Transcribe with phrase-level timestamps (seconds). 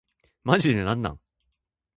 [0.43, 1.19] マジでなんなん